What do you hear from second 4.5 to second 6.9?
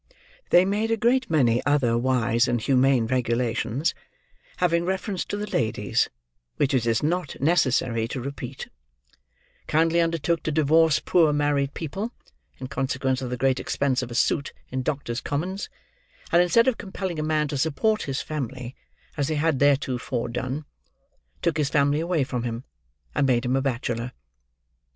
having reference to the ladies, which it